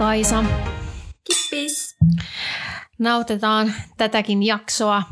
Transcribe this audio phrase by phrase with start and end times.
[0.00, 0.44] Kaisa.
[1.24, 1.98] Kippis.
[2.98, 5.02] Nautetaan tätäkin jaksoa,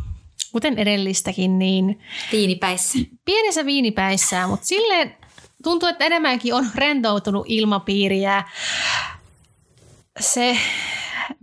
[0.53, 2.01] kuten edellistäkin, niin
[2.33, 2.99] Viinipäissä.
[3.25, 5.17] pienessä viinipäissä, mutta silleen
[5.63, 8.45] tuntuu, että enemmänkin on rentoutunut ilmapiiriä.
[10.21, 10.59] Se,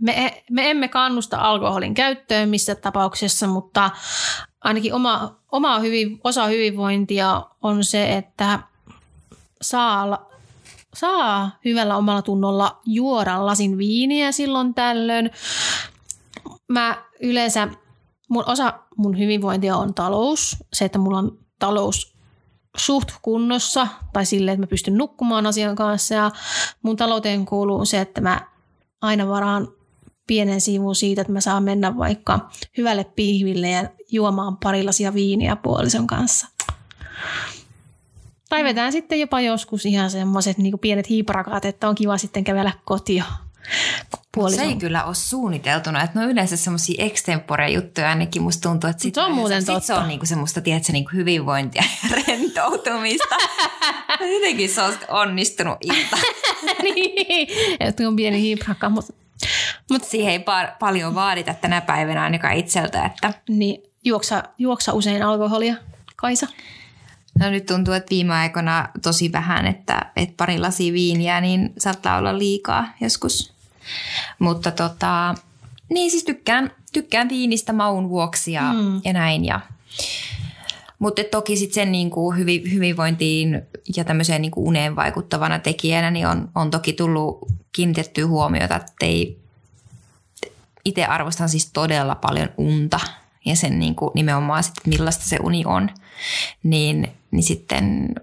[0.00, 3.90] me, me emme kannusta alkoholin käyttöön missä tapauksessa, mutta
[4.64, 8.58] ainakin oma, oma hyvin, osa hyvinvointia on se, että
[9.62, 10.28] saa,
[10.96, 15.30] saa hyvällä omalla tunnolla juoda lasin viiniä silloin tällöin.
[16.68, 17.68] Mä yleensä,
[18.28, 22.16] mun osa mun hyvinvointia on talous, se, että mulla on talous
[22.76, 26.30] suht kunnossa tai sille, että mä pystyn nukkumaan asian kanssa ja
[26.82, 28.40] mun talouteen kuuluu se, että mä
[29.02, 29.68] aina varaan
[30.26, 35.56] pienen siivun siitä, että mä saan mennä vaikka hyvälle pihville ja juomaan pari lasia viiniä
[35.56, 36.55] puolison kanssa.
[38.48, 42.72] Tai vetään sitten jopa joskus ihan semmoiset niin pienet hiiparakaat, että on kiva sitten kävellä
[42.84, 43.24] kotia
[44.56, 48.90] Se ei kyllä ole suunniteltuna, että ne on yleensä semmoisia extempore juttuja ainakin musta tuntuu,
[48.90, 49.86] että sit Se on muuten sit totta.
[49.86, 53.34] se on niinku semmoista, tiedätkö, niinku hyvinvointia ja rentoutumista.
[54.34, 56.16] Jotenkin se on onnistunut ilta.
[56.82, 57.48] niin,
[57.80, 59.12] että on pieni hiiprakka, mutta
[59.90, 65.22] Mutta siihen ei pa- paljon vaadita tänä päivänä ainakaan itseltä, että niin, juoksa, juoksa usein
[65.22, 65.74] alkoholia,
[66.16, 66.46] Kaisa?
[67.38, 72.18] No nyt tuntuu, että viime aikoina tosi vähän, että, että pari lasia viiniä, niin saattaa
[72.18, 73.52] olla liikaa joskus.
[74.38, 75.34] Mutta tota,
[75.88, 79.00] niin siis tykkään, tykkään viinistä maun vuoksi ja, mm.
[79.04, 79.44] ja näin.
[79.44, 79.60] Ja,
[80.98, 83.62] mutta toki sitten sen niinku hyvi, hyvinvointiin
[83.96, 87.38] ja tämmöiseen niinku uneen vaikuttavana tekijänä niin on, on toki tullut
[87.72, 89.38] kiinnitettyä huomiota, että ei,
[90.84, 93.00] itse arvostan siis todella paljon unta
[93.46, 95.90] ja sen niinku nimenomaan sitten, millaista se uni on,
[96.62, 98.14] niin, niin sitten,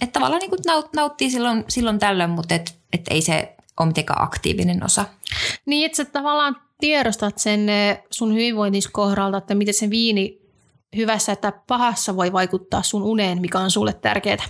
[0.00, 4.22] että tavallaan niinku naut, nauttii silloin, silloin tällöin, mutta et, et ei se ole mitenkään
[4.22, 5.04] aktiivinen osa.
[5.66, 10.40] Niin, että sä tavallaan tiedostat sen eh, sun hyvinvointis kohdalta, että miten se viini
[10.96, 14.44] hyvässä että pahassa voi vaikuttaa sun uneen, mikä on sulle tärkeää.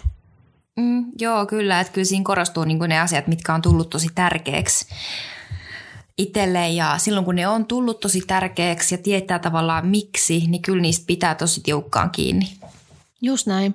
[0.77, 1.81] Mm, joo, kyllä.
[1.81, 4.87] Että kyllä siinä korostuu niin ne asiat, mitkä on tullut tosi tärkeäksi
[6.19, 6.69] itselle.
[6.69, 11.07] Ja silloin kun ne on tullut tosi tärkeäksi ja tietää tavallaan miksi, niin kyllä niistä
[11.07, 12.53] pitää tosi tiukkaan kiinni.
[13.23, 13.75] Just näin.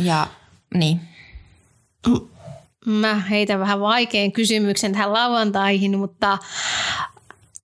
[0.00, 0.26] Ja
[0.74, 1.00] niin.
[2.86, 6.38] Mä heitän vähän vaikean kysymyksen tähän lauantaihin, mutta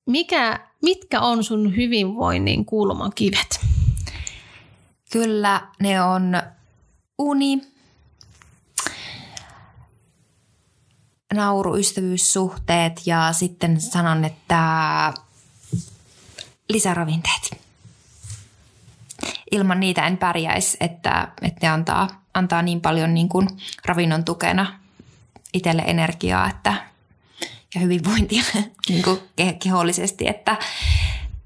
[0.06, 3.60] mikä, mitkä on sun hyvinvoinnin kulmakivet?
[5.12, 6.42] Kyllä ne on
[7.18, 7.73] uni,
[11.34, 15.12] nauru, ystävyyssuhteet ja sitten sanon, että
[16.68, 17.64] lisäravinteet.
[19.50, 23.48] Ilman niitä en pärjäisi, että, että ne antaa, antaa niin paljon niin kuin
[23.84, 24.80] ravinnon tukena
[25.54, 26.74] itselle energiaa että,
[27.74, 28.42] ja hyvinvointia
[28.88, 30.58] niin kuin ke- kehollisesti, että,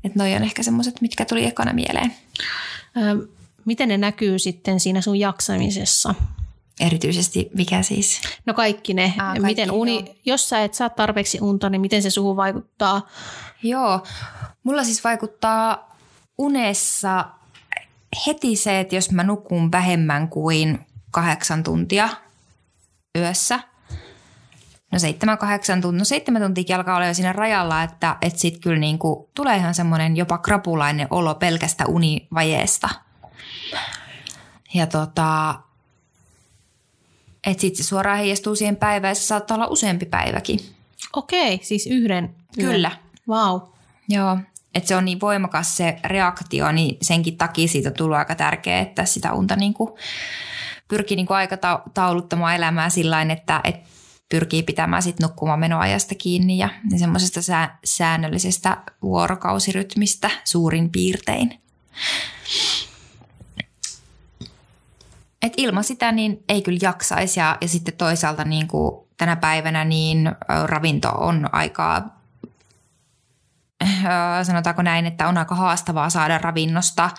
[0.04, 2.14] että noi on ehkä semmoiset, mitkä tuli ekana mieleen.
[3.64, 6.14] Miten ne näkyy sitten siinä sun jaksamisessa?
[6.80, 8.20] Erityisesti mikä siis?
[8.46, 9.14] No kaikki ne.
[9.18, 10.14] Aa, kaikki, miten uni, joo.
[10.24, 13.08] jos sä et saa tarpeeksi unta, niin miten se suhun vaikuttaa?
[13.62, 14.02] Joo,
[14.62, 15.96] mulla siis vaikuttaa
[16.38, 17.24] unessa
[18.26, 22.08] heti se, että jos mä nukun vähemmän kuin kahdeksan tuntia
[23.18, 23.60] yössä,
[24.92, 28.58] no seitsemän, kahdeksan tuntia, no seitsemän tuntia alkaa olla jo siinä rajalla, että, että sit
[28.62, 32.88] kyllä niinku tulee ihan semmoinen jopa krapulainen olo pelkästä univajeesta.
[34.74, 35.54] Ja tota,
[37.50, 40.60] että sitten se suoraan heijastuu siihen päivään, ja se saattaa olla useampi päiväkin.
[41.12, 42.34] Okei, siis yhden.
[42.54, 42.90] Kyllä.
[43.28, 43.60] Vau.
[43.60, 43.68] Wow.
[44.08, 44.38] Joo,
[44.74, 49.04] että se on niin voimakas se reaktio, niin senkin takia siitä tullut aika tärkeää, että
[49.04, 49.90] sitä unta niin kuin
[50.88, 53.88] pyrkii niin kuin aikatauluttamaan elämää sillä että, että
[54.28, 61.60] pyrkii pitämään sit nukkumaan menoajasta kiinni ja, ja semmoisesta sää, säännöllisestä vuorokausirytmistä suurin piirtein.
[65.42, 69.84] Et ilman sitä niin ei kyllä jaksaisi ja, ja sitten toisaalta niin kuin tänä päivänä
[69.84, 70.30] niin
[70.66, 72.02] ravinto on aika
[74.42, 77.10] sanotaanko näin, että on aika haastavaa saada ravinnosta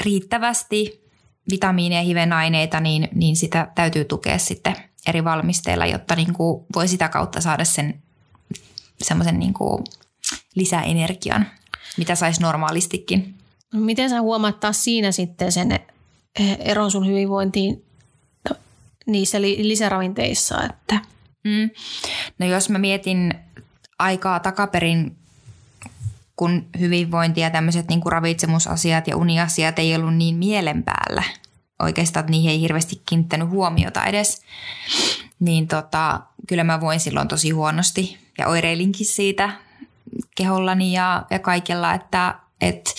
[0.00, 1.04] riittävästi
[1.50, 4.76] vitamiineja ja hivenaineita, niin, niin sitä täytyy tukea sitten
[5.06, 8.02] eri valmisteilla, jotta niin kuin voi sitä kautta saada sen
[9.02, 9.84] semmoisen niin kuin
[10.54, 11.46] lisäenergian,
[11.96, 13.34] mitä saisi normaalistikin.
[13.72, 15.80] No, miten sä huomaat taas siinä sitten sen
[16.58, 17.84] eron sun hyvinvointiin
[19.06, 20.62] niissä li- lisäravinteissa?
[20.64, 21.00] Että...
[21.44, 21.70] Mm.
[22.38, 23.34] No jos mä mietin
[23.98, 25.16] aikaa takaperin,
[26.36, 31.22] kun hyvinvointi ja tämmöiset niin ravitsemusasiat ja uniasiat ei ollut niin mielen päällä.
[31.82, 34.42] Oikeastaan niihin ei hirveästi kiinnittänyt huomiota edes.
[35.40, 39.50] niin tota, kyllä mä voin silloin tosi huonosti ja oireilinkin siitä
[40.36, 42.94] kehollani ja, ja kaikella, että et,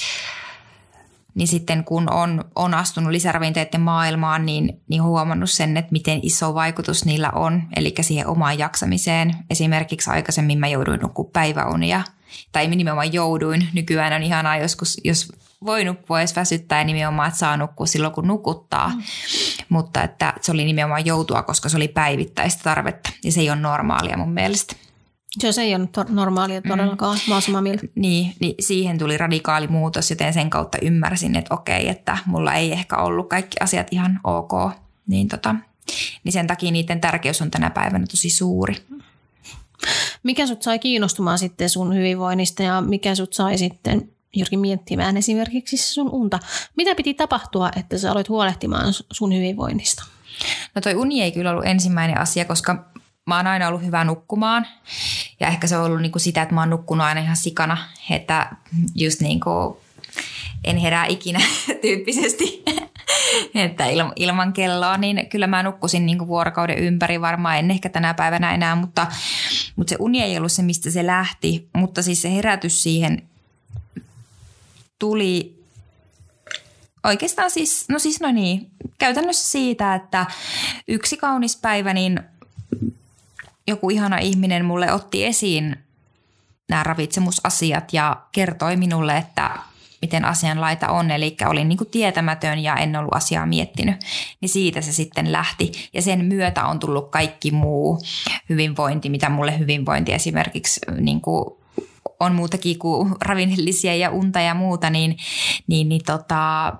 [1.35, 6.53] niin sitten kun on, on astunut lisäravinteiden maailmaan, niin, niin huomannut sen, että miten iso
[6.53, 9.35] vaikutus niillä on, eli siihen omaan jaksamiseen.
[9.49, 12.03] Esimerkiksi aikaisemmin mä jouduin nukkua päiväunia,
[12.51, 13.67] tai nimenomaan jouduin.
[13.73, 15.31] Nykyään on ihanaa joskus, jos
[15.65, 18.89] voi nukkua edes väsyttää ja nimenomaan, että saa nukkua silloin, kun nukuttaa.
[18.89, 19.01] Mm.
[19.69, 23.59] Mutta että se oli nimenomaan joutua, koska se oli päivittäistä tarvetta ja se ei ole
[23.59, 24.75] normaalia mun mielestä.
[25.39, 27.29] Se ei ole normaalia todellakaan, mm.
[27.29, 27.87] mä oon samaa mieltä.
[27.95, 32.71] Niin, niin, siihen tuli radikaali muutos, joten sen kautta ymmärsin, että okei, että mulla ei
[32.71, 34.51] ehkä ollut kaikki asiat ihan ok.
[35.07, 35.55] Niin, tota,
[36.23, 38.75] niin sen takia niiden tärkeys on tänä päivänä tosi suuri.
[40.23, 45.77] Mikä sut sai kiinnostumaan sitten sun hyvinvoinnista ja mikä sut sai sitten Jyrki miettimään esimerkiksi
[45.77, 46.39] sun unta?
[46.77, 50.03] Mitä piti tapahtua, että sä aloit huolehtimaan sun hyvinvoinnista?
[50.75, 52.91] No toi uni ei kyllä ollut ensimmäinen asia, koska
[53.27, 54.67] mä oon aina ollut hyvä nukkumaan.
[55.41, 57.77] Ja ehkä se on ollut niin kuin sitä, että mä oon nukkunut aina ihan sikana,
[58.09, 58.55] että
[58.95, 59.77] just niin kuin
[60.63, 61.39] en herää ikinä
[61.81, 62.63] tyyppisesti.
[63.55, 63.83] että
[64.15, 68.75] ilman kelloa, niin kyllä mä nukkusin niin vuorokauden ympäri varmaan, en ehkä tänä päivänä enää,
[68.75, 69.07] mutta,
[69.75, 71.69] mutta se uni ei ollut se, mistä se lähti.
[71.73, 73.21] Mutta siis se herätys siihen
[74.99, 75.61] tuli
[77.03, 80.25] oikeastaan siis, no siis no niin, käytännössä siitä, että
[80.87, 82.19] yksi kaunis päivä, niin
[83.71, 85.75] joku ihana ihminen mulle otti esiin
[86.69, 89.51] nämä ravitsemusasiat ja kertoi minulle, että
[90.01, 91.11] miten asianlaita on.
[91.11, 93.95] Eli olin niin kuin tietämätön ja en ollut asiaa miettinyt.
[94.41, 95.71] Niin siitä se sitten lähti.
[95.93, 97.99] Ja sen myötä on tullut kaikki muu
[98.49, 101.45] hyvinvointi, mitä mulle hyvinvointi esimerkiksi niin kuin
[102.19, 105.17] on muutakin kuin ravinnellisia ja unta ja muuta, niin,
[105.67, 106.73] niin, niin tota,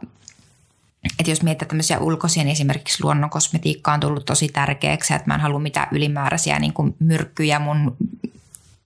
[1.20, 5.42] että jos miettii tämmöisiä ulkoisia, niin esimerkiksi luonnonkosmetiikka on tullut tosi tärkeäksi, että mä en
[5.42, 7.98] halua mitään ylimääräisiä niin kuin myrkkyjä mun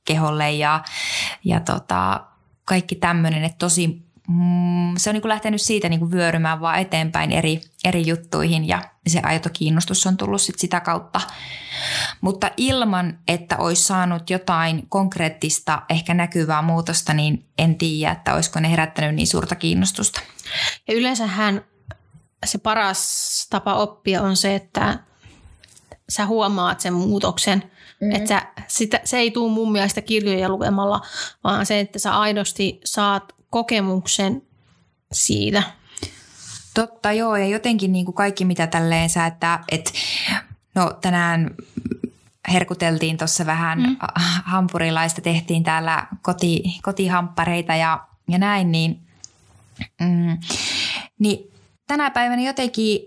[0.06, 0.83] keholle ja,
[1.44, 2.21] ja tota,
[2.65, 6.79] kaikki tämmöinen, että tosi mm, se on niin kuin lähtenyt siitä niin kuin vyörymään vaan
[6.79, 11.21] eteenpäin eri, eri juttuihin ja se aito kiinnostus on tullut sit sitä kautta.
[12.21, 18.59] Mutta ilman, että olisi saanut jotain konkreettista, ehkä näkyvää muutosta, niin en tiedä, että olisiko
[18.59, 20.21] ne herättänyt niin suurta kiinnostusta.
[20.88, 21.61] Ja yleensähän
[22.45, 25.00] se paras tapa oppia on se, että
[26.09, 27.59] sä huomaat sen muutoksen.
[27.59, 28.15] Mm-hmm.
[28.15, 31.01] Että sä, sitä, se ei tule mun mielestä kirjoja lukemalla,
[31.44, 34.42] vaan se, että sä aidosti saat kokemuksen
[35.12, 35.63] siitä.
[36.74, 37.36] Totta, joo.
[37.36, 39.92] Ja jotenkin niin kuin kaikki, mitä tälleen sä, että, että
[40.75, 41.56] no tänään
[42.51, 43.97] herkuteltiin tuossa vähän mm.
[44.45, 49.00] hampurilaista, tehtiin täällä koti, kotihamppareita ja, ja näin, niin,
[50.01, 50.38] mm,
[51.19, 51.55] niin
[51.87, 52.99] tänä päivänä jotenkin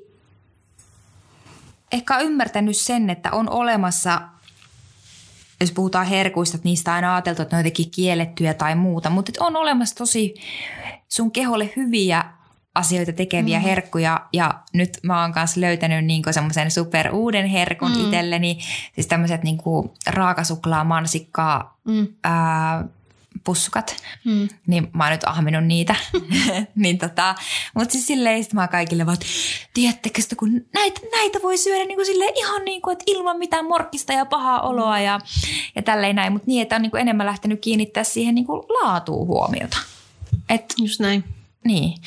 [1.92, 4.20] ehkä ymmärtänyt sen, että on olemassa,
[5.60, 9.10] jos puhutaan herkuista, että niistä on aina ajateltu, että ne on jotenkin kiellettyjä tai muuta,
[9.10, 10.34] mutta on olemassa tosi
[11.08, 12.24] sun keholle hyviä
[12.74, 13.62] asioita tekeviä mm.
[13.62, 18.04] herkkuja ja nyt mä oon kanssa löytänyt niinku semmoisen super uuden herkun mm.
[18.04, 18.58] itselleni,
[18.94, 22.06] siis tämmöiset niinku raakasuklaa, mansikkaa, mm.
[22.24, 22.84] ää,
[23.44, 24.48] pussukat, hmm.
[24.66, 25.96] niin mä oon nyt ahminut niitä.
[26.74, 27.34] niin tota,
[27.74, 29.16] mutta siis silleen sit mä kaikille vaan,
[29.74, 33.38] tiedättekö sitä, kun näitä, näitä voi syödä niin kuin silleen ihan niin kuin, että ilman
[33.38, 35.20] mitään morkkista ja pahaa oloa ja,
[35.74, 36.32] ja tälleen näin.
[36.32, 39.78] Mutta niin, että on niin kuin enemmän lähtenyt kiinnittää siihen niin kuin laatuun huomiota.
[40.48, 41.24] Et, Just näin.
[41.64, 41.98] Niin.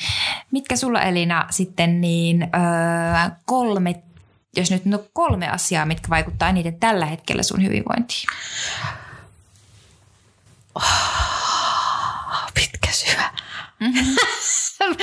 [0.50, 4.02] Mitkä sulla Elina sitten niin öö, kolme,
[4.56, 8.26] jos nyt no kolme asiaa, mitkä vaikuttaa eniten tällä hetkellä sun hyvinvointiin?
[10.74, 10.82] Oh,
[12.54, 13.30] pitkä syvä.
[13.80, 14.16] Mm-hmm.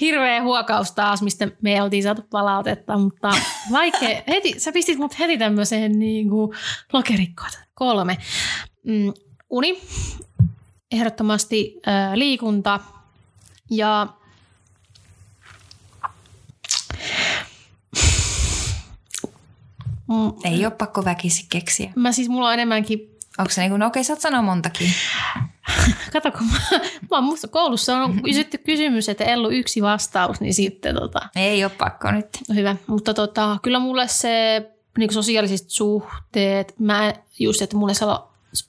[0.00, 3.30] Hirveä huokaus taas, mistä me oltiin saatu palautetta, mutta
[3.72, 4.22] vaikea.
[4.28, 6.56] Heti, sä pistit mut heti tämmöiseen niin kuin
[6.92, 7.50] lokerikkoon.
[7.74, 8.18] Kolme.
[8.86, 9.12] Mm,
[9.50, 9.82] uni,
[10.92, 12.80] ehdottomasti äh, liikunta
[13.70, 14.06] ja
[20.08, 20.32] Mm.
[20.44, 21.92] Ei ole pakko väkisi keksiä.
[21.96, 24.90] Mä siis, mulla on enemmänkin Onko se niin kuin, no okei, sä oot sanoa montakin.
[26.12, 26.78] Kato, kun mä,
[27.10, 31.20] mä musta koulussa on kysytty kysymys, että Ellu yksi vastaus, niin sitten tota...
[31.36, 32.26] Ei ole pakko nyt.
[32.48, 34.62] No hyvä, mutta tota, kyllä mulle se
[34.98, 38.28] niin sosiaaliset suhteet, mä just, että mulle se on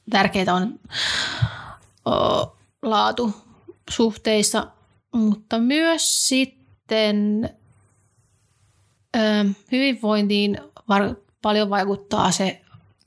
[0.09, 0.79] tärkeää on
[2.05, 3.33] o, laatu
[3.89, 4.67] suhteissa,
[5.11, 7.49] mutta myös sitten
[9.15, 9.19] ö,
[9.71, 10.57] hyvinvointiin
[10.89, 12.61] var, paljon vaikuttaa se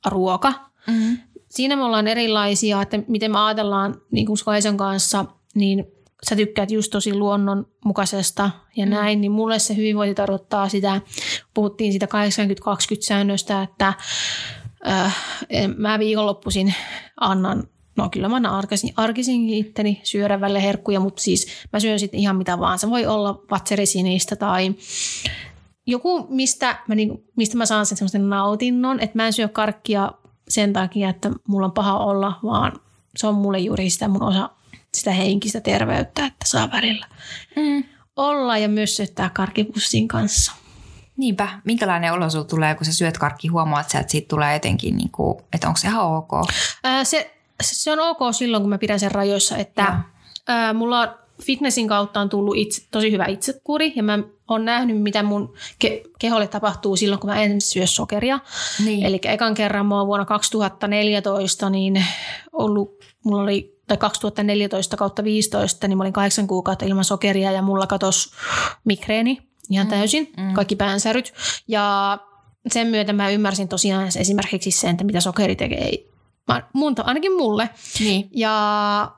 [0.07, 0.53] ruoka.
[0.87, 5.85] Mm-hmm siinä me ollaan erilaisia, että miten me ajatellaan niin kuin Skaisen kanssa, niin
[6.29, 8.91] sä tykkäät just tosi luonnonmukaisesta ja mm.
[8.91, 11.01] näin, niin mulle se hyvinvointi tarkoittaa sitä,
[11.55, 12.09] puhuttiin sitä 80-20
[13.01, 13.95] säännöstä, että
[14.89, 15.17] äh,
[15.77, 16.75] mä viikonloppuisin
[17.21, 22.21] annan No kyllä mä arkisin, arkisinkin itteni syödä välillä herkkuja, mutta siis mä syön sitten
[22.21, 22.79] ihan mitä vaan.
[22.79, 24.75] Se voi olla vatserisinistä tai
[25.87, 30.13] joku, mistä mä, niin, mistä mä saan sen semmoisen nautinnon, että mä en syö karkkia
[30.49, 32.73] sen takia, että mulla on paha olla, vaan
[33.17, 34.51] se on mulle juuri sitä mun osa
[34.95, 37.07] sitä henkistä terveyttä, että saa välillä
[37.57, 37.85] mm.
[38.17, 40.53] olla ja myös syöttää karkipussin kanssa.
[41.17, 41.49] Niinpä.
[41.65, 45.11] Minkälainen olo sulla tulee, kun sä syöt karkki, huomaat sä, että siitä tulee jotenkin, niin
[45.11, 46.31] kuin, että onko se ihan ok?
[46.85, 50.01] Ää, se, se on ok silloin, kun mä pidän sen rajoissa, että
[50.49, 51.09] ää, mulla on
[51.43, 54.19] fitnessin kautta on tullut itse, tosi hyvä itsekuri ja mä
[54.53, 55.55] oon nähnyt, mitä mun
[55.85, 58.41] ke- keholle tapahtuu silloin, kun mä en syö sokeria.
[58.85, 59.07] Niin.
[59.07, 62.05] Eli ekan kerran mä oon vuonna 2014 niin
[62.53, 67.63] ollut, mulla oli tai 2014 kautta 15, niin mä olin kahdeksan kuukautta ilman sokeria ja
[67.63, 68.31] mulla katosi
[68.85, 69.39] migreeni
[69.71, 69.91] ihan mm.
[69.91, 70.53] täysin, mm.
[70.53, 71.33] kaikki päänsäryt.
[71.69, 72.19] Ja
[72.71, 75.93] sen myötä mä ymmärsin tosiaan esimerkiksi sen, että mitä sokeri tekee
[76.73, 77.71] mun, ainakin mulle.
[78.01, 78.29] Niin.
[78.33, 79.13] Ja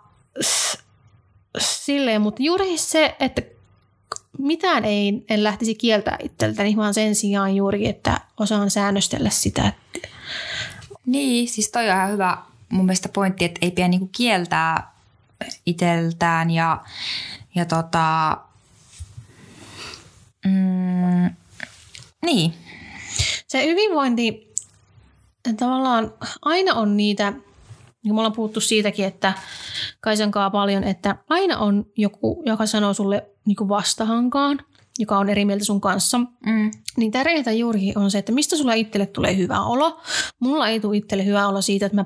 [1.59, 3.43] silleen, mutta juuri se, että
[4.45, 9.73] mitään ei, en lähtisi kieltää itseltäni, vaan sen sijaan juuri, että osaan säännöstellä sitä.
[11.07, 14.95] Niin, siis toi on ihan hyvä mun mielestä pointti, että ei pidä niinku kieltää
[15.67, 16.85] iteltään ja,
[17.55, 18.37] ja tota,
[20.45, 21.31] mm,
[22.25, 22.55] niin.
[23.47, 24.55] Se hyvinvointi
[25.57, 27.33] tavallaan aina on niitä,
[28.03, 29.33] niin me ollaan puhuttu siitäkin, että
[30.01, 34.61] Kaisankaa paljon, että aina on joku, joka sanoo sulle niin vastahankaan,
[34.99, 36.19] joka on eri mieltä sun kanssa.
[36.19, 36.71] Mm.
[36.97, 40.01] Niin tärkeintä juurikin on se, että mistä sulla itselle tulee hyvä olo.
[40.41, 42.05] Mulla ei tule itselle hyvä olo siitä, että mä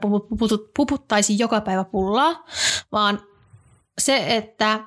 [0.77, 2.45] puputtaisin joka päivä pullaa,
[2.93, 3.21] vaan
[3.99, 4.81] se, että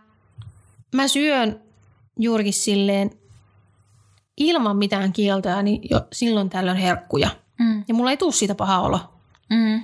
[0.96, 1.62] mä syön
[2.20, 3.12] juurikin silleen
[4.38, 7.30] ilman mitään kieltoa, niin jo silloin tällöin herkkuja.
[7.60, 7.84] Mm.
[7.88, 9.00] Ja mulla ei tule siitä paha olo.
[9.52, 9.82] Mm.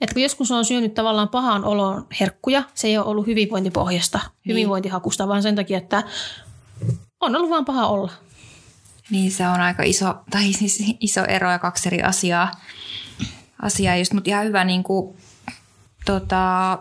[0.00, 4.54] Et kun joskus on syönyt tavallaan pahaan oloon herkkuja, se ei ole ollut hyvinvointipohjasta, niin.
[4.54, 6.02] hyvinvointihakusta, vaan sen takia, että
[7.20, 8.12] on ollut vaan paha olla.
[9.10, 12.50] Niin se on aika iso, tai siis iso ero ja kaksi eri asiaa.
[13.62, 15.16] asiaa just, mutta ihan hyvä niin kuin,
[16.04, 16.78] tota,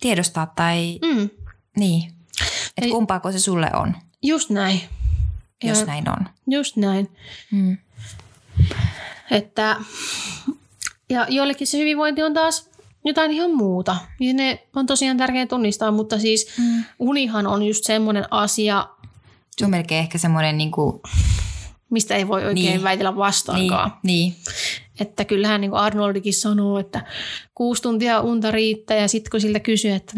[0.00, 1.30] tiedostaa tai mm.
[1.76, 2.12] niin,
[2.76, 3.96] että kumpaako se sulle on.
[4.22, 4.80] Just näin.
[5.64, 6.28] Jos ja, näin on.
[6.46, 7.10] Just näin.
[7.52, 7.76] Mm.
[9.30, 9.76] Että,
[11.10, 12.70] ja joillekin se hyvinvointi on taas
[13.04, 13.96] jotain ihan muuta.
[14.20, 16.84] Ja ne on tosiaan tärkeää tunnistaa, mutta siis mm.
[16.98, 18.88] unihan on just semmoinen asia.
[19.56, 21.00] Se on melkein ehkä semmoinen niin kuin...
[21.90, 22.82] Mistä ei voi oikein niin.
[22.82, 23.92] väitellä vastaankaan.
[24.02, 24.32] Niin.
[24.32, 24.42] niin.
[25.00, 27.06] Että kyllähän niin kuin Arnoldikin sanoo, että
[27.54, 30.12] kuusi tuntia unta riittää ja sitten kun siltä kysyy, että,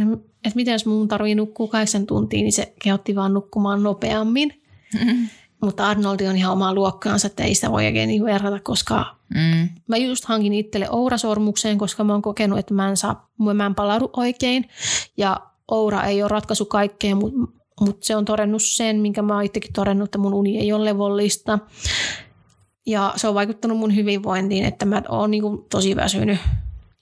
[0.45, 4.63] että miten jos mun tarvii nukkua kahdeksan tuntia, niin se kehotti vaan nukkumaan nopeammin.
[5.05, 5.29] Mm.
[5.63, 9.69] Mutta Arnoldi on ihan omaa luokkaansa, että ei sitä voi oikein niin verrata, koska mm.
[9.89, 13.75] mä just hankin itselle Oura-sormukseen, koska mä oon kokenut, että mä en, saa, mä en
[13.75, 14.69] palaudu oikein.
[15.17, 17.39] Ja Oura ei ole ratkaisu kaikkeen, mutta
[17.81, 20.85] mut se on todennut sen, minkä mä oon itsekin todennut, että mun uni ei ole
[20.85, 21.59] levollista.
[22.87, 26.39] Ja se on vaikuttanut mun hyvinvointiin, että mä oon niin tosi väsynyt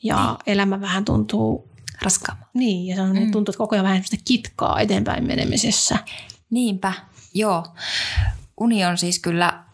[0.02, 0.36] ja niin.
[0.46, 1.68] elämä vähän tuntuu
[2.02, 2.50] raskaamaan.
[2.54, 3.30] Niin, ja se on, mm.
[3.30, 5.98] tuntuu, että koko ajan vähän kitkaa eteenpäin menemisessä.
[6.50, 6.92] Niinpä,
[7.34, 7.64] joo
[8.60, 9.64] uni on siis kyllä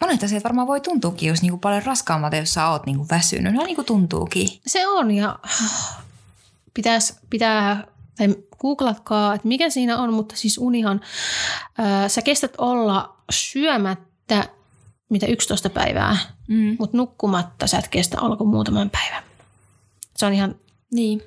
[0.00, 3.54] monet asiat varmaan voi tuntuukin just niinku paljon raskaammalta, jos sä oot niinku väsynyt.
[3.54, 4.48] No niin kuin tuntuukin.
[4.66, 5.38] Se on ja
[6.74, 11.00] pitäisi, pitää, tai googlatkaa, että mikä siinä on, mutta siis unihan,
[11.78, 14.48] ää, sä kestät olla syömättä
[15.08, 16.16] mitä 11 päivää,
[16.48, 16.76] mm.
[16.78, 19.22] mutta nukkumatta sä et kestä olla kuin muutaman päivän.
[20.16, 20.54] Se on ihan
[20.92, 21.22] niin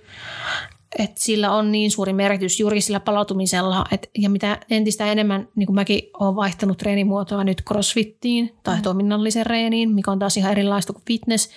[0.98, 3.86] että sillä on niin suuri merkitys juuri sillä palautumisella.
[3.91, 8.81] Et, ja mitä entistä enemmän, niin kuin mäkin olen vaihtanut treenimuotoa nyt crossfittiin tai mm.
[8.81, 11.50] toiminnalliseen reeniin, mikä on taas ihan erilaista kuin fitness,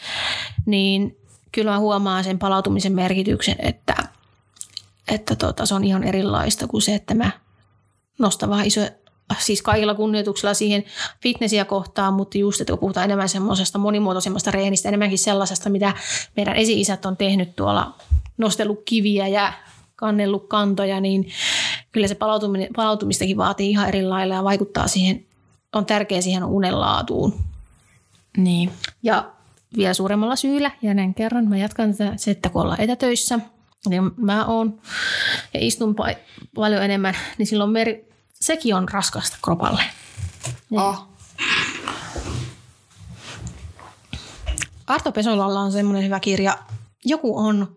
[0.67, 1.17] niin
[1.53, 3.95] kyllä mä huomaan sen palautumisen merkityksen, että,
[5.09, 7.31] että tota, se on ihan erilaista kuin se, että mä
[8.19, 8.81] nostan vähän iso,
[9.39, 10.85] siis kaikilla kunnioituksella siihen
[11.23, 15.93] fitnessiä kohtaan, mutta just, että kun puhutaan enemmän semmoisesta monimuotoisemmasta reenistä, enemmänkin sellaisesta, mitä
[16.37, 17.95] meidän esi-isät on tehnyt tuolla
[18.39, 19.53] nostellut kiviä ja
[19.97, 21.29] kannellut kantoja, niin
[21.93, 25.27] kyllä se palautuminen, palautumistakin vaatii ihan eri lailla ja vaikuttaa siihen,
[25.73, 27.35] on tärkeä siihen unenlaatuun.
[28.37, 28.73] Niin.
[29.03, 29.31] Ja
[29.77, 33.39] vielä suuremmalla syyllä, ja näin kerran mä jatkan tätä, se, että kun ollaan etätöissä,
[33.89, 34.81] niin mä oon
[35.55, 35.97] ja istun
[36.55, 39.83] paljon enemmän, niin silloin meri, sekin on raskasta kropalle.
[40.71, 41.09] Oh.
[44.87, 46.59] Arto Pesolalla on semmoinen hyvä kirja.
[47.05, 47.77] Joku on,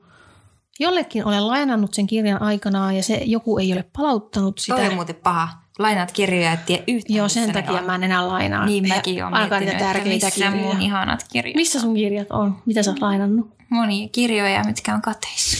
[0.80, 4.76] jollekin olen lainannut sen kirjan aikanaan ja se joku ei ole palauttanut sitä.
[4.76, 5.50] Toi on muuten paha.
[5.80, 8.66] Lainaat kirjoja et tiedä yhtään, Joo, sen takia mä en enää lainaa.
[8.66, 10.74] Niin mäkin olen niitä miettinyt, että tärkeitä missä kirjoja.
[10.74, 12.58] mun ihanat kirjat Missä sun kirjat on?
[12.66, 13.50] Mitä sä oot lainannut?
[13.70, 15.58] Monia kirjoja, mitkä on kateissa.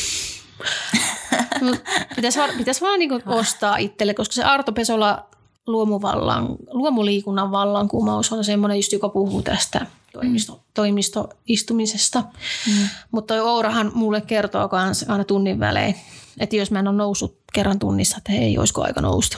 [2.16, 5.26] Pitäisi vaan, pitäis vaan niinku ostaa itselle, koska se Arto Pesola
[5.68, 9.86] luomuvallan, luomuliikunnan vallankumous on semmoinen just, joka puhuu tästä
[10.20, 12.24] toimisto, toimistoistumisesta.
[12.68, 12.90] Mm.
[13.12, 15.96] Mutta toi Ourahan mulle kertoo kans aina tunnin välein,
[16.40, 19.38] että jos mä en ole noussut kerran tunnissa, että hei, olisiko aika nousta.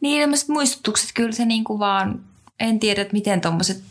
[0.00, 2.24] Niin, tämmöiset muistutukset, kyllä se niinku vaan,
[2.60, 3.82] en tiedä, että miten tommoset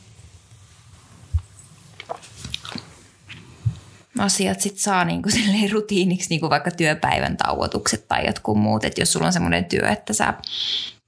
[4.19, 8.84] asiat sit saa niinku silleen rutiiniksi, niinku vaikka työpäivän tauotukset tai jotkut muut.
[8.84, 10.34] Että jos sulla on semmoinen työ, että sä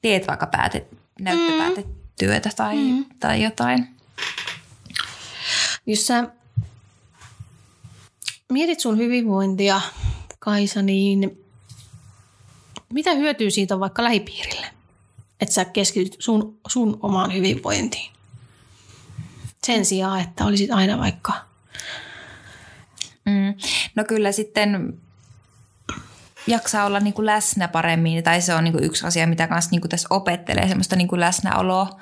[0.01, 0.87] teet vaikka päätet,
[2.19, 3.05] näyttöpäätetyötä tai, mm.
[3.19, 3.87] tai jotain.
[5.85, 6.29] Jos sä
[8.49, 9.81] mietit sun hyvinvointia,
[10.39, 11.39] Kaisa, niin
[12.93, 14.67] mitä hyötyy siitä on vaikka lähipiirille?
[15.41, 18.11] Että sä keskityt sun, sun omaan hyvinvointiin.
[19.63, 21.49] Sen sijaan, että olisit aina vaikka
[23.25, 23.53] Mm.
[23.95, 24.99] No kyllä sitten
[26.49, 29.71] jaksaa olla niin kuin läsnä paremmin, tai se on niin kuin yksi asia, mitä kanssa
[29.71, 31.99] niin tässä opettelee, semmoista niin kuin läsnäoloa.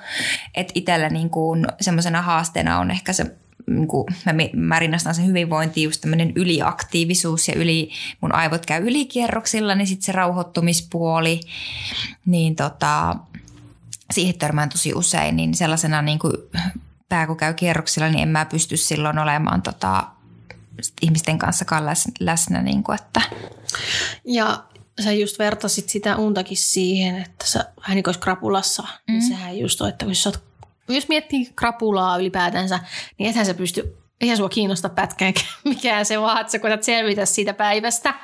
[0.54, 3.36] Että itsellä niin kuin semmoisena haasteena on ehkä se,
[3.66, 7.90] niin kuin, mä, mä rinnastan sen hyvinvointiin just tämmöinen yliaktiivisuus ja yli,
[8.20, 11.40] mun aivot käy ylikierroksilla, niin sitten se rauhoittumispuoli,
[12.26, 13.16] niin tota,
[14.12, 16.32] siihen törmään tosi usein, niin sellaisena niin kuin
[17.08, 20.04] pää kun käy kierroksilla, niin en mä pysty silloin olemaan tota,
[21.02, 22.62] ihmisten kanssa läs, läsnä.
[22.62, 23.20] Niin kuin, että.
[24.24, 24.64] Ja
[25.04, 28.82] sä just vertasit sitä untakin siihen, että sä vähän niin kuin olisi krapulassa.
[28.82, 29.12] Mm.
[29.12, 30.42] Niin sehän just on, että jos, sä oot,
[30.88, 32.80] jos miettii krapulaa ylipäätänsä,
[33.18, 37.26] niin ethän sä pysty, eihän sua kiinnosta pätkäänkään mikään se vaan, että sä koetat selvitä
[37.26, 38.14] siitä päivästä.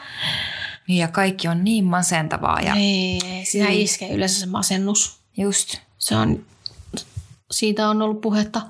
[0.89, 2.61] Niin ja kaikki on niin masentavaa.
[2.61, 2.75] Ja...
[2.75, 5.21] Ei, siinä iskee yleensä se masennus.
[5.37, 5.77] Just.
[5.99, 6.47] Se on,
[7.51, 8.63] siitä on ollut puhetta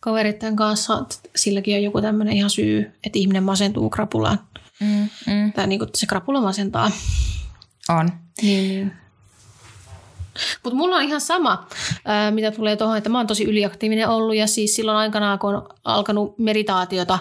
[0.00, 4.38] kaveritten kanssa, että silläkin on joku tämmöinen ihan syy, että ihminen masentuu krapulaan.
[4.80, 5.52] Mm, mm.
[5.52, 6.90] Tai niin kuin, se krapula masentaa.
[7.88, 8.10] On.
[8.42, 8.92] Niin, niin.
[10.62, 11.66] Mutta mulla on ihan sama,
[12.04, 15.54] ää, mitä tulee tuohon, että mä oon tosi yliaktiivinen ollut ja siis silloin aikanaan, kun
[15.54, 17.18] on alkanut meditaatiota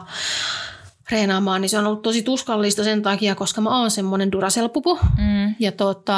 [1.10, 5.00] treenaamaan, niin se on ollut tosi tuskallista sen takia, koska mä oon semmoinen duraselpupu.
[5.17, 5.56] Mm.
[5.60, 6.15] Ja, tota,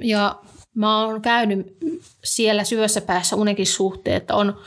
[0.00, 0.36] ja
[0.78, 1.76] mä oon käynyt
[2.24, 4.60] siellä syössä päässä unekin suhteen, että on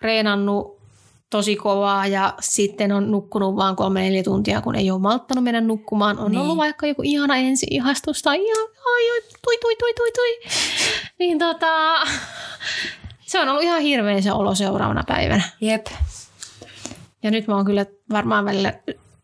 [0.00, 0.82] reenannut
[1.30, 5.60] tosi kovaa ja sitten on nukkunut vaan kolme neljä tuntia, kun ei ole malttanut mennä
[5.60, 6.18] nukkumaan.
[6.18, 6.40] On niin.
[6.40, 10.50] ollut vaikka joku ihana ensi ihastus tai ihan, ai, ai, tui, tui, tui, tui, tui.
[11.18, 12.00] Niin tota,
[13.26, 15.42] se on ollut ihan hirveä se olo seuraavana päivänä.
[15.60, 15.86] Jep.
[17.22, 18.74] Ja nyt mä oon kyllä varmaan välillä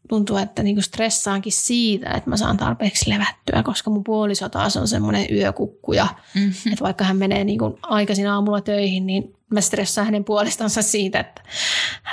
[0.09, 4.89] tuntuu, että niinku stressaankin siitä, että mä saan tarpeeksi levättyä, koska mun puoliso taas on
[4.89, 6.73] semmoinen yökukku ja mm-hmm.
[6.73, 11.43] että vaikka hän menee niinku aikaisin aamulla töihin, niin mä stressaan hänen puolestansa siitä, että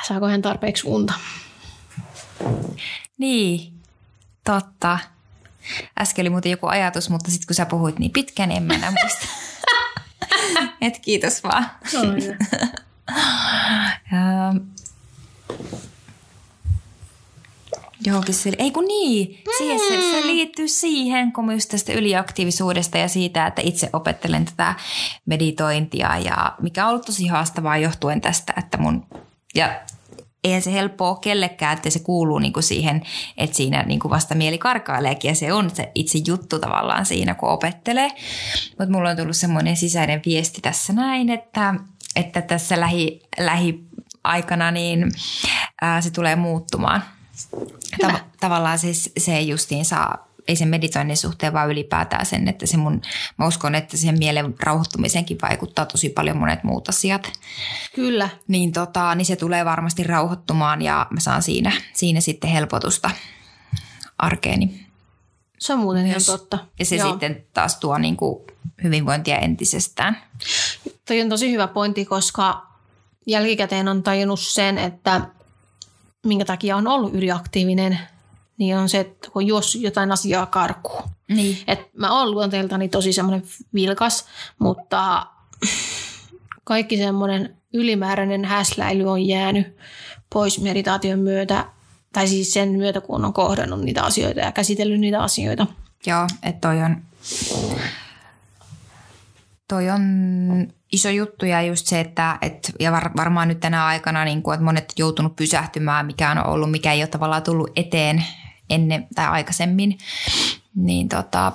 [0.08, 1.14] saako hän tarpeeksi unta.
[3.18, 3.74] Niin,
[4.44, 5.00] totta.
[6.02, 8.74] Äsken oli muuten joku ajatus, mutta sitten kun sä puhuit niin pitkään, niin en mä
[8.74, 9.28] enää muista.
[10.82, 11.66] Et kiitos vaan.
[11.96, 12.02] Oh,
[18.06, 18.58] Johonkin sille.
[18.60, 23.62] Ei kun niin, siihen se, se liittyy siihen, kun just tästä yliaktiivisuudesta ja siitä, että
[23.62, 24.76] itse opettelen tätä
[25.26, 29.06] meditointia ja mikä on ollut tosi haastavaa johtuen tästä, että mun,
[29.56, 29.80] ja
[30.46, 33.02] eihän se helppoa kellekään, että se kuuluu niinku siihen,
[33.38, 37.50] että siinä niinku vasta mieli karkaileekin ja se on se itse juttu tavallaan siinä, kun
[37.50, 38.12] opettelee.
[38.70, 41.76] Mutta mulla on tullut semmoinen sisäinen viesti tässä näin, että,
[42.16, 45.12] että tässä lähi, lähiaikana niin
[45.82, 47.04] ää, se tulee muuttumaan.
[48.04, 52.78] Tav- tavallaan siis se justiin saa, ei sen meditoinnin suhteen, vaan ylipäätään sen, että se
[52.78, 53.02] mun,
[53.38, 57.32] mä uskon, että sen mielen rauhoittumiseenkin vaikuttaa tosi paljon monet muut asiat.
[57.96, 58.30] Kyllä.
[58.48, 63.10] Niin, tota, niin se tulee varmasti rauhoittumaan ja mä saan siinä, siinä sitten helpotusta
[64.18, 64.86] arkeeni.
[65.60, 66.60] Se on muuten ihan totta.
[66.80, 67.10] Ja se Joo.
[67.10, 68.44] sitten taas tuo niin kuin
[68.84, 70.22] hyvinvointia entisestään.
[71.08, 72.68] Toi on tosi hyvä pointti, koska
[73.28, 75.22] jälkikäteen on tajunnut sen, että
[76.28, 78.00] minkä takia on ollut yliaktiivinen,
[78.58, 81.04] niin on se, että kun juossut jotain asiaa karkuun.
[81.28, 81.58] Niin.
[81.68, 84.26] Et mä oon luonteeltani tosi semmoinen vilkas,
[84.60, 85.28] mutta
[86.64, 89.78] kaikki semmoinen ylimääräinen häsläily on jäänyt
[90.34, 91.66] pois meditaation myötä,
[92.14, 95.68] tai siis sen myötä, kun on kohdannut niitä asioita ja käsitellyt niitä asioita.
[96.06, 96.98] Joo, että toi on,
[99.68, 100.02] toi on
[100.92, 104.54] iso juttu ja just se, että et, ja var, varmaan nyt tänä aikana niin kuin,
[104.54, 108.26] että monet on joutunut pysähtymään, mikä on ollut, mikä ei ole tavallaan tullut eteen
[108.70, 109.98] ennen tai aikaisemmin,
[110.76, 111.52] niin tota,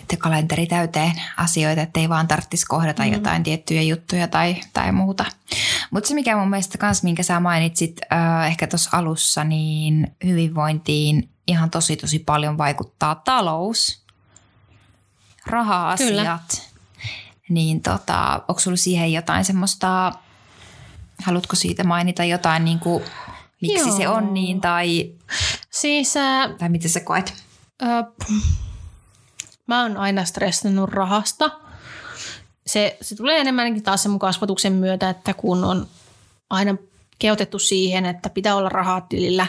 [0.00, 3.12] että kalenteri täyteen asioita, että ei vaan tarvitsisi kohdata mm.
[3.12, 5.24] jotain tiettyjä juttuja tai, tai muuta.
[5.90, 11.28] Mutta se, mikä mun mielestä kans, minkä sä mainitsit äh, ehkä tuossa alussa, niin hyvinvointiin
[11.46, 14.07] ihan tosi tosi paljon vaikuttaa talous,
[15.48, 16.10] raha-asiat.
[16.10, 16.38] Kyllä.
[17.48, 20.12] Niin tota, onko sulla siihen jotain semmoista,
[21.24, 23.04] haluatko siitä mainita jotain, niin kuin,
[23.62, 23.96] miksi Joo.
[23.96, 25.12] se on niin tai,
[25.70, 27.34] siis, äh, tai miten sä koet?
[27.82, 28.04] Äh,
[29.66, 31.50] mä oon aina stressannut rahasta.
[32.66, 35.86] Se, se tulee enemmänkin taas sen mun kasvatuksen myötä, että kun on
[36.50, 36.76] aina
[37.18, 39.46] kehotettu siihen, että pitää olla rahaa tilillä,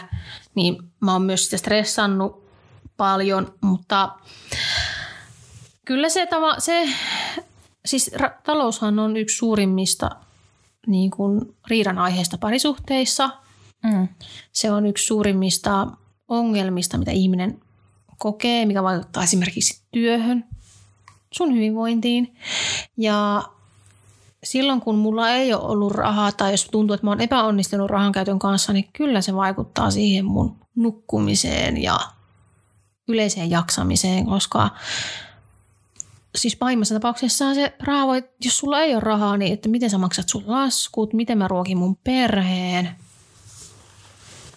[0.54, 2.50] niin mä oon myös sitä stressannut
[2.96, 4.08] paljon, mutta
[5.90, 6.88] kyllä se, tava, se
[7.84, 10.10] siis ra, taloushan on yksi suurimmista
[10.86, 13.30] niin kuin riidan aiheista parisuhteissa.
[13.84, 14.08] Mm.
[14.52, 15.86] Se on yksi suurimmista
[16.28, 17.60] ongelmista, mitä ihminen
[18.18, 20.44] kokee, mikä vaikuttaa esimerkiksi työhön,
[21.32, 22.34] sun hyvinvointiin.
[22.96, 23.42] Ja
[24.44, 28.38] silloin kun mulla ei ole ollut rahaa tai jos tuntuu, että mä oon epäonnistunut rahankäytön
[28.38, 32.00] kanssa, niin kyllä se vaikuttaa siihen mun nukkumiseen ja
[33.08, 34.70] yleiseen jaksamiseen, koska
[36.36, 39.98] siis pahimmassa tapauksessa se raha voi, jos sulla ei ole rahaa, niin että miten sä
[39.98, 42.90] maksat sun laskut, miten mä ruokin mun perheen,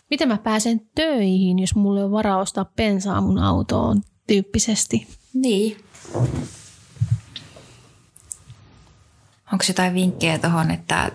[0.10, 5.08] miten mä pääsen töihin, jos mulla on varaa ostaa pensaa mun autoon tyyppisesti.
[5.34, 5.78] Niin.
[9.54, 11.12] Onko jotain vinkkejä tuohon, että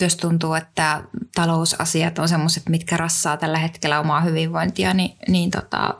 [0.00, 1.02] jos tuntuu, että
[1.34, 5.94] talousasiat on semmoiset, mitkä rassaa tällä hetkellä omaa hyvinvointia, niin, niin tota,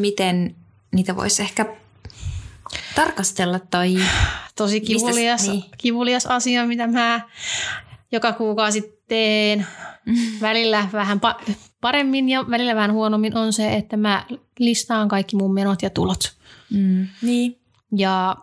[0.00, 0.56] miten
[0.92, 1.66] niitä voisi ehkä
[2.94, 3.96] tarkastella tai...
[4.56, 5.64] Tosi kivulias, mistä, niin.
[5.78, 7.20] kivulias asia, mitä mä
[8.12, 9.66] joka kuukausi teen.
[10.06, 10.16] Mm.
[10.40, 14.26] Välillä vähän pa- paremmin ja välillä vähän huonommin on se, että mä
[14.58, 16.36] listaan kaikki mun menot ja tulot.
[16.70, 17.06] Mm.
[17.22, 17.60] Niin.
[17.96, 18.36] Ja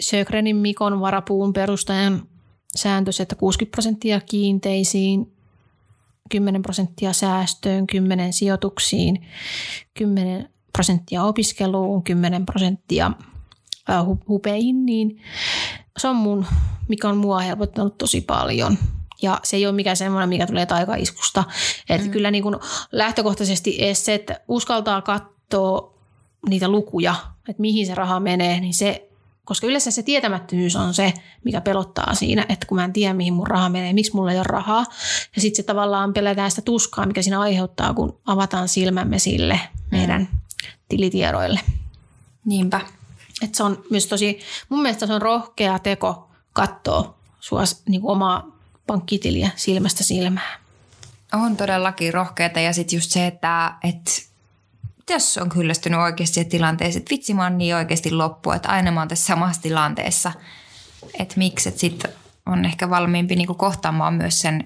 [0.00, 2.28] Sögrenin Mikon varapuun perustajan
[2.74, 5.32] sääntö, että 60 prosenttia kiinteisiin,
[6.30, 9.26] 10 prosenttia säästöön, 10 sijoituksiin,
[9.94, 13.10] 10 prosenttia opiskeluun, 10 prosenttia
[14.28, 15.20] hupeihin, niin
[15.96, 16.46] se on mun,
[16.88, 18.78] mikä on mua helpottanut tosi paljon.
[19.22, 21.44] Ja se ei ole mikään semmoinen, mikä tulee taikaiskusta.
[21.88, 22.12] Että mm.
[22.12, 22.56] kyllä niin kuin
[22.92, 25.94] lähtökohtaisesti edes se, että uskaltaa katsoa
[26.48, 27.14] niitä lukuja,
[27.48, 29.08] että mihin se raha menee, niin se
[29.48, 31.12] koska yleensä se tietämättömyys on se,
[31.44, 34.38] mikä pelottaa siinä, että kun mä en tiedä, mihin mun raha menee, miksi mulla ei
[34.38, 34.84] ole rahaa.
[35.34, 40.20] Ja sitten se tavallaan pelätään sitä tuskaa, mikä siinä aiheuttaa, kun avataan silmämme sille meidän
[40.20, 40.38] mm.
[40.88, 41.60] tilitiedoille.
[42.44, 42.80] Niinpä.
[43.42, 48.12] Et se on myös tosi, mun mielestä se on rohkea teko katsoa sua niin kuin
[48.12, 50.60] omaa pankkitiliä silmästä silmään.
[51.32, 54.10] On todellakin rohkeata ja sitten just se, että, että
[55.10, 59.00] jos on kyllästynyt oikeasti tilanteeseen, että vitsi mä oon niin oikeasti loppu, että aina mä
[59.00, 60.32] oon tässä samassa tilanteessa,
[61.18, 62.12] että miksi, että sitten
[62.46, 64.64] on ehkä valmiimpi niinku kohtaamaan myös sen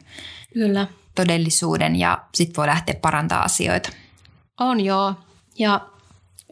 [0.55, 0.87] Kyllä.
[1.15, 3.91] todellisuuden ja sitten voi lähteä parantaa asioita.
[4.61, 5.15] On joo.
[5.59, 5.81] Ja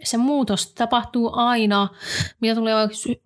[0.05, 1.89] se muutos tapahtuu aina,
[2.41, 2.75] mitä tulee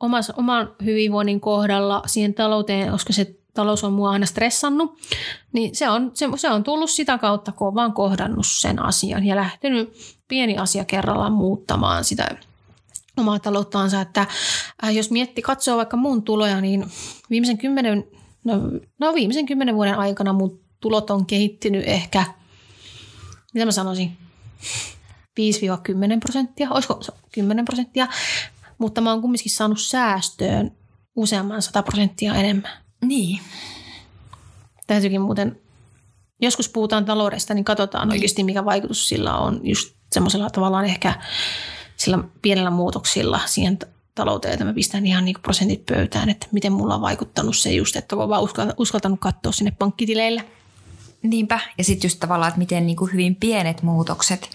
[0.00, 4.98] omassa, oman hyvinvoinnin kohdalla siihen talouteen, koska se talous on mua aina stressannut,
[5.52, 9.26] niin se on, se, se on tullut sitä kautta, kun on vaan kohdannut sen asian
[9.26, 9.92] ja lähtenyt
[10.28, 12.28] pieni asia kerrallaan muuttamaan sitä
[13.16, 14.26] omaa talouttaansa, että
[14.84, 16.86] äh, jos mietti, katsoo vaikka mun tuloja, niin
[17.30, 18.04] viimeisen kymmenen,
[18.44, 18.54] no,
[19.00, 22.24] no viimeisen kymmenen vuoden aikana mun tulot on kehittynyt ehkä,
[23.54, 24.16] mitä mä sanoisin,
[25.40, 27.00] 5-10 prosenttia, olisiko
[27.32, 28.08] 10 prosenttia,
[28.78, 30.72] mutta mä oon kumminkin saanut säästöön
[31.16, 32.70] useamman 100 prosenttia enemmän.
[33.04, 33.40] Niin.
[34.86, 35.60] Täytyykin muuten,
[36.40, 38.12] joskus puhutaan taloudesta, niin katsotaan niin.
[38.12, 41.14] oikeasti, mikä vaikutus sillä on just semmoisella tavallaan ehkä
[41.96, 43.78] sillä pienellä muutoksilla siihen
[44.14, 47.96] talouteen, että mä pistän ihan niin prosentit pöytään, että miten mulla on vaikuttanut se just,
[47.96, 50.44] että on vaan uskaltanut katsoa sinne pankkitileille.
[51.22, 51.60] Niinpä.
[51.78, 54.50] Ja sitten just tavallaan, että miten niin kuin hyvin pienet muutokset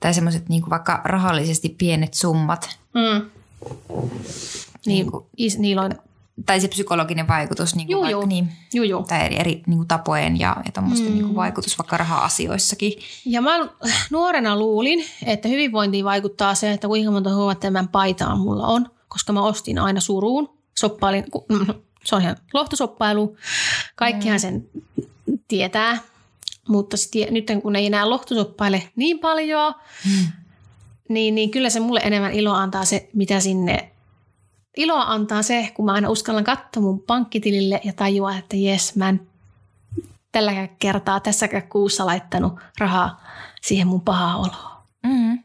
[0.00, 2.78] tai semmoiset niin vaikka rahallisesti pienet summat.
[2.94, 3.30] Mm.
[4.86, 5.92] Niin, kuin, is, niillä on
[6.46, 9.02] tai se psykologinen vaikutus niin kuin juu, vaikka, Niin, juu, juu.
[9.02, 10.88] tai eri, eri niin kuin tapojen ja, ja mm.
[10.88, 12.92] niin kuin vaikutus vaikka raha-asioissakin.
[13.24, 13.68] Ja mä
[14.10, 19.42] nuorena luulin, että hyvinvointiin vaikuttaa se, että kuinka monta huomattavan paitaa mulla on, koska mä
[19.42, 21.24] ostin aina suruun, soppailin,
[22.04, 23.36] se on ihan lohtosoppailu,
[23.96, 24.40] kaikkihan mm.
[24.40, 24.68] sen
[25.48, 25.98] tietää,
[26.68, 29.74] mutta sit, nyt kun ei enää lohtosoppaile niin paljon,
[30.06, 30.32] mm
[31.08, 33.92] niin, niin kyllä se mulle enemmän iloa antaa se, mitä sinne
[34.76, 39.08] iloa antaa se, kun mä aina uskallan katsoa mun pankkitilille ja tajua, että jes, mä
[39.08, 39.20] en
[40.32, 43.24] tälläkään kertaa tässäkään kuussa laittanut rahaa
[43.60, 44.82] siihen mun pahaa oloa.
[45.02, 45.38] Mm.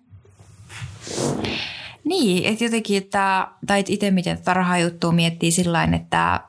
[2.03, 6.39] Niin, että jotenkin, että, tai itse miten tätä rahajuttua miettii sillä että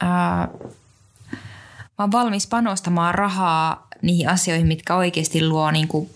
[0.00, 0.48] ää,
[1.98, 6.10] mä oon valmis panostamaan rahaa niihin asioihin, mitkä oikeasti luo niin kuin,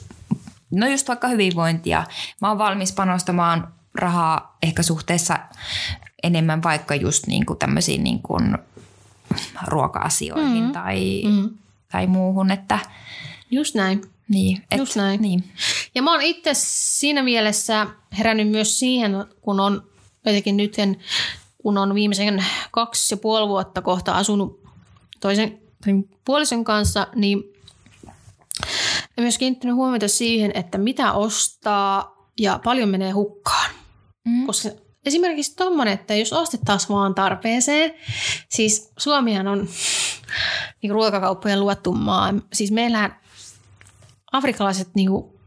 [0.70, 2.04] no just vaikka hyvinvointia.
[2.40, 5.38] Mä oon valmis panostamaan rahaa ehkä suhteessa
[6.22, 8.58] enemmän vaikka just niin kuin tämmöisiin niin kuin
[9.66, 10.72] ruoka-asioihin mm.
[10.72, 11.50] tai, mm.
[11.92, 12.50] tai muuhun.
[12.50, 12.78] Että,
[13.50, 14.02] just näin.
[14.28, 15.22] Niin, et, Just näin.
[15.22, 15.44] Niin.
[15.94, 17.86] Ja mä oon itse siinä mielessä
[18.18, 19.82] herännyt myös siihen, kun on
[20.24, 20.76] jotenkin nyt,
[21.62, 24.60] kun on viimeisen kaksi ja puoli vuotta kohta asunut
[25.20, 25.58] toisen
[26.24, 27.49] puolisen kanssa, niin
[29.16, 33.70] myös kiinnittänyt huomiota siihen, että mitä ostaa ja paljon menee hukkaan.
[34.24, 34.46] Mm.
[34.46, 34.68] Koska
[35.06, 37.94] esimerkiksi tuommoinen, että jos ostettaisiin vaan tarpeeseen,
[38.48, 39.68] siis Suomihan on
[40.82, 42.34] niin ruokakauppojen luottu maa.
[42.52, 43.16] Siis meillähän
[44.32, 45.40] afrikalaiset niinku,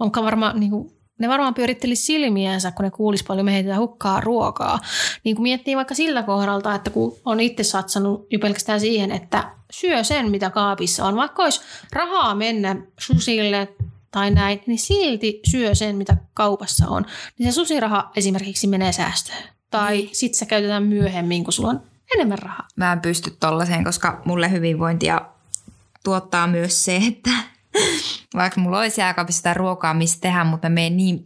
[0.00, 4.78] on varmaan niinku, ne varmaan pyöritteli silmiänsä, kun ne kuulis paljon, me heitetään hukkaa ruokaa.
[5.24, 9.50] Niin kun miettii vaikka sillä kohdalta, että kun on itse satsannut jo pelkästään siihen, että
[9.72, 11.16] syö sen, mitä kaapissa on.
[11.16, 11.60] Vaikka olisi
[11.92, 13.68] rahaa mennä susille
[14.10, 17.06] tai näin, niin silti syö sen, mitä kaupassa on.
[17.38, 19.42] Niin se susiraha esimerkiksi menee säästöön.
[19.70, 20.10] Tai niin.
[20.12, 21.80] sitten se käytetään myöhemmin, kun sulla on
[22.14, 22.68] enemmän rahaa.
[22.76, 25.20] Mä en pysty tollaiseen, koska mulle hyvinvointia
[26.04, 27.30] tuottaa myös se, että
[28.34, 31.24] vaikka mulla olisi jääkaapissa sitä ruokaa, mistä tehdä, mutta mä menen niin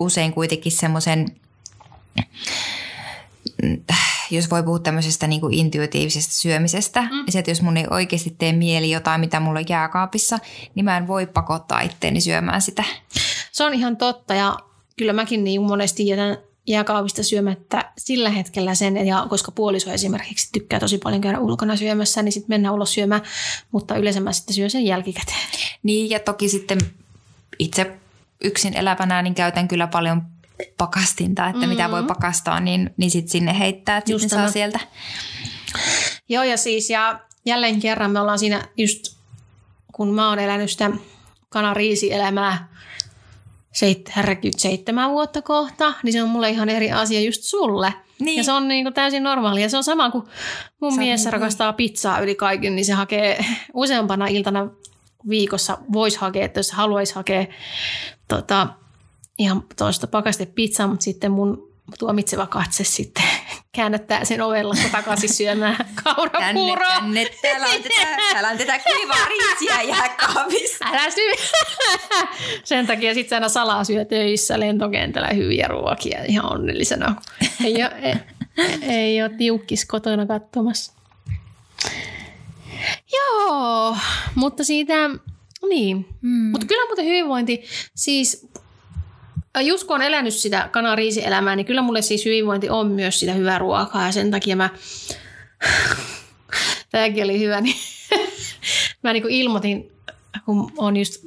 [0.00, 1.26] usein kuitenkin semmoisen,
[4.30, 7.24] jos voi puhua tämmöisestä niin kuin intuitiivisesta syömisestä, mm.
[7.28, 10.38] se, että jos mun ei oikeasti tee mieli jotain, mitä mulla on jääkaapissa,
[10.74, 12.84] niin mä en voi pakottaa itteeni syömään sitä.
[13.52, 14.56] Se on ihan totta ja
[14.96, 20.80] kyllä mäkin niin monesti jätän jääkaapista syömättä sillä hetkellä sen, ja koska puoliso esimerkiksi tykkää
[20.80, 23.22] tosi paljon käydä ulkona syömässä, niin sitten mennään ulos syömään,
[23.72, 25.48] mutta yleensä mä sitten syön sen jälkikäteen.
[25.82, 26.78] Niin, ja toki sitten
[27.58, 27.96] itse
[28.44, 30.22] yksin elävänä niin käytän kyllä paljon
[30.78, 31.70] pakastinta, että mm-hmm.
[31.70, 34.80] mitä voi pakastaa, niin, niin sitten sinne heittää, että sitten saa sieltä.
[36.28, 39.16] Joo, ja siis ja jälleen kerran me ollaan siinä just,
[39.92, 40.90] kun mä oon elänyt sitä
[41.48, 42.68] kanariisi-elämää,
[44.56, 47.92] seitsemän vuotta kohta, niin se on mulle ihan eri asia just sulle.
[48.20, 48.36] Niin.
[48.36, 49.62] Ja se on niin kuin täysin normaali.
[49.62, 50.24] Ja se on sama kuin
[50.80, 51.32] mun Sä mies niin.
[51.32, 54.70] rakastaa pizzaa yli kaiken, niin se hakee useampana iltana
[55.28, 57.46] viikossa voisi hakea, että jos haluaisi hakea
[58.28, 58.68] tota,
[59.38, 61.65] ihan toista pakaste pizzaa, mutta sitten mun
[61.98, 63.24] tuomitseva katse sitten
[63.76, 66.88] käännättää sen ovella takaisin syömään kaurapuuroa.
[66.88, 67.30] Tänne, tänne.
[67.42, 70.84] Täällä on tätä, täällä on tätä kuivaa riisiä jääkaapissa.
[70.92, 71.32] Älä syö.
[72.64, 77.14] Sen takia sitten aina salaa syö töissä lentokentällä hyviä ruokia ihan onnellisena.
[77.64, 78.14] Ei ole, ei,
[78.82, 80.92] ei ole tiukkis kotona katsomassa.
[83.12, 83.96] Joo,
[84.34, 84.94] mutta siitä,
[85.68, 86.06] niin.
[86.22, 86.50] Hmm.
[86.50, 88.48] Mutta kyllä muuten hyvinvointi, siis
[89.60, 93.58] just kun on elänyt sitä kanariisielämää, niin kyllä mulle siis hyvinvointi on myös sitä hyvää
[93.58, 94.06] ruokaa.
[94.06, 94.70] Ja sen takia mä,
[96.90, 97.76] tämäkin oli hyvä, niin
[99.02, 99.92] mä niin ilmoitin,
[100.44, 101.26] kun on just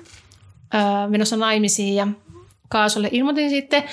[0.76, 2.08] äh, menossa naimisiin ja
[2.70, 3.84] Kaasulle ilmoitin sitten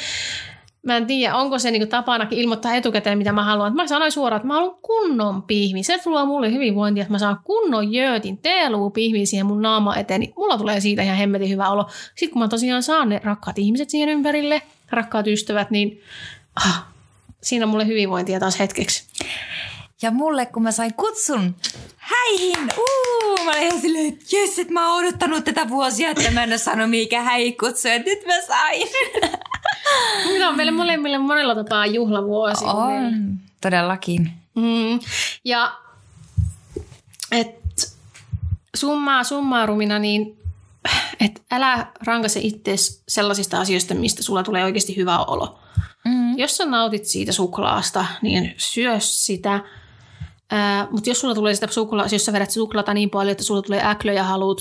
[0.87, 3.75] mä en tiedä, onko se niinku tapanakin ilmoittaa etukäteen, mitä mä haluan.
[3.75, 5.83] Mä sanoin suoraan, että mä haluan kunnon pihvi.
[5.83, 10.21] Se tulee mulle hyvinvointia, että mä saan kunnon jöötin, teeluu pihvi siihen mun naama eteen.
[10.21, 11.87] Niin mulla tulee siitä ihan hemmetin hyvä olo.
[12.15, 16.01] Sitten kun mä tosiaan saan ne rakkaat ihmiset siihen ympärille, rakkaat ystävät, niin
[16.57, 16.85] ah,
[17.43, 19.05] siinä on mulle hyvinvointia taas hetkeksi.
[20.03, 21.57] Ja mulle, kun mä sain kutsun
[21.97, 26.31] häihin, uu, mä olin ihan silleen, että jes, että mä oon odottanut tätä vuosia, että
[26.31, 28.89] mä en ole saanut mikä häikutsu, että nyt mä sain.
[30.39, 32.65] Tämä on meille molemmille monella tapaa juhlavuosi.
[32.65, 34.33] On, todellakin.
[34.55, 35.01] Mm.
[35.45, 35.73] Ja
[37.33, 37.57] et
[38.77, 40.39] summaa summaarumina, niin
[41.21, 42.75] et älä rankase itse
[43.09, 45.59] sellaisista asioista, mistä sulla tulee oikeasti hyvä olo.
[46.05, 46.39] Mm.
[46.39, 49.61] Jos sä nautit siitä suklaasta, niin syö sitä.
[50.91, 53.87] Mutta jos sulla tulee sitä suklaa, jos sä vedät suklaata niin paljon, että sulla tulee
[53.87, 54.61] äklö ja haluat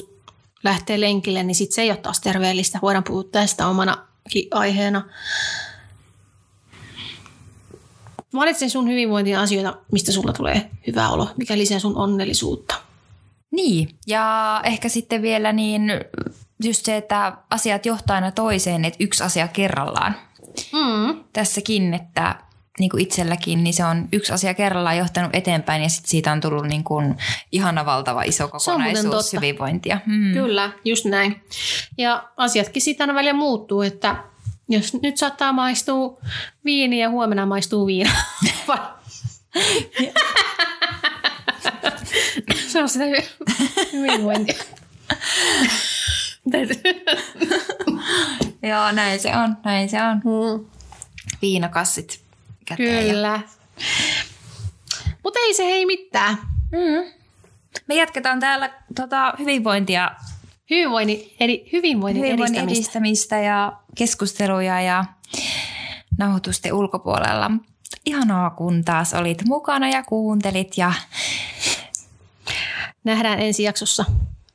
[0.64, 2.80] lähteä lenkille, niin sit se ei ole taas terveellistä.
[2.82, 3.98] Voidaan puhua tästä omana
[4.52, 5.02] aiheena.
[8.34, 12.76] Valitse sun hyvinvointia asioita, mistä sulla tulee hyvä olo, mikä lisää sun onnellisuutta.
[13.52, 15.92] Niin, ja ehkä sitten vielä niin
[16.64, 20.16] just se, että asiat johtaa aina toiseen, että yksi asia kerrallaan.
[20.74, 21.24] Mm.
[21.34, 22.36] Tässäkin, että
[22.80, 26.42] niin kuin itselläkin, niin se on yksi asia kerrallaan johtanut eteenpäin ja sitten siitä on
[26.42, 27.16] tullut niin kuin
[27.52, 30.00] ihana valtava iso kokonaisuus hyvinvointia.
[30.06, 30.34] Mm.
[30.34, 31.42] Kyllä, just näin.
[31.98, 34.16] Ja asiatkin siitä aina välillä muuttuu, että
[34.70, 36.18] Jos nyt saattaa maistua
[36.66, 38.12] viini ja huomenna maistuu viina.
[42.68, 43.06] Se on sitä
[43.94, 44.64] hyvinvointia.
[48.70, 50.18] Joo, näin se on, näin se on.
[50.18, 50.66] Mm.
[51.42, 52.25] Viinakassit
[52.66, 53.08] käteen.
[53.08, 53.14] Ja...
[53.14, 53.40] Kyllä.
[55.24, 56.38] Mutta ei se hei mitään.
[56.72, 57.12] Mm.
[57.88, 60.12] Me jatketaan täällä tota, hyvinvointia,
[60.70, 62.74] Hyvinvoinnin, edi, hyvinvoinnin, hyvinvoinnin edistämistä.
[62.74, 65.06] edistämistä ja keskusteluja ja
[66.18, 67.52] nauhoitusten ulkopuolella.
[68.06, 70.94] Ihanaa, kun taas olit mukana ja kuuntelit ja
[73.04, 74.06] Nähdään ensi jaksossa.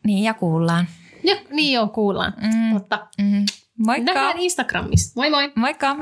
[0.06, 0.88] niin ja kuullaan.
[1.24, 2.34] Ja, niin joo, kuullaan.
[2.42, 2.56] Mm.
[2.58, 3.44] Mutta Mm.
[3.86, 4.12] Moikka!
[4.14, 5.12] nähdään Instagramissa.
[5.16, 5.52] Moi moi!
[5.56, 5.96] Moikka!